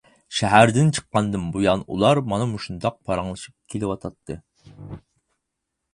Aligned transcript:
شەھەردىن 0.35 0.87
چىققاندىن 0.97 1.43
بۇيان 1.57 1.83
ئۇلار 1.95 2.21
مانا 2.31 2.47
مۇشۇنداق 2.55 2.97
پاراڭلىشىپ 3.11 3.55
كېلىۋاتاتتى. 3.75 4.41